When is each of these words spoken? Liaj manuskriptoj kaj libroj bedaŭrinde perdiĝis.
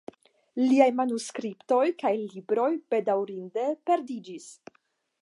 Liaj 0.61 0.87
manuskriptoj 1.01 1.83
kaj 2.05 2.15
libroj 2.23 2.67
bedaŭrinde 2.95 3.71
perdiĝis. 3.91 4.51